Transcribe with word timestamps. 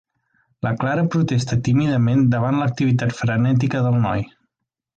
La 0.67 0.69
Clara 0.83 1.03
protesta 1.15 1.57
tímidament 1.67 2.25
davant 2.33 2.59
l'activitat 2.63 3.15
frenètica 3.21 3.83
del 3.89 4.01
noi. 4.09 4.27